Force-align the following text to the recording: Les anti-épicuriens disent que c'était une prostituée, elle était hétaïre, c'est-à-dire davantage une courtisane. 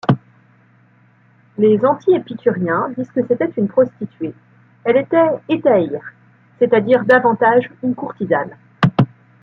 Les 1.59 1.85
anti-épicuriens 1.85 2.89
disent 2.97 3.11
que 3.11 3.23
c'était 3.27 3.53
une 3.55 3.67
prostituée, 3.67 4.33
elle 4.83 4.97
était 4.97 5.29
hétaïre, 5.47 6.01
c'est-à-dire 6.57 7.05
davantage 7.05 7.69
une 7.83 7.93
courtisane. 7.93 8.57